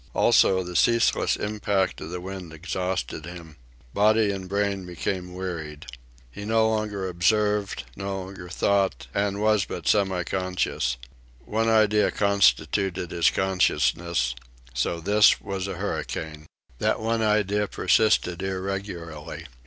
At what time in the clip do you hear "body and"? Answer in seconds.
3.93-4.49